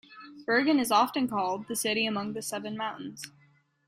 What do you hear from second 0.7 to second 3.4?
is often called 'the city among the seven mountains'.